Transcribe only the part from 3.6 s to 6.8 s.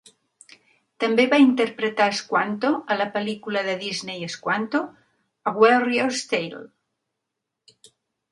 de Disney Squanto, a Warrior's Tale.